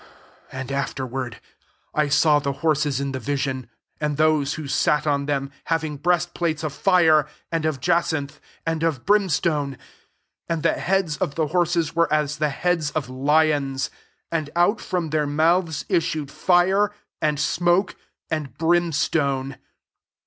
[0.49, 1.39] 17 And afterward
[1.93, 3.69] I saw the horses in the vision,
[3.99, 8.81] and those who sat on them, having breast plates of fire, and of jacinth, and
[8.81, 9.77] of brim stone:
[10.49, 13.91] and the heads of the horses vfere as the heads of lions;
[14.31, 16.91] and out from their mouths issued fire,
[17.21, 17.95] and smoke,
[18.31, 19.55] and brimstone.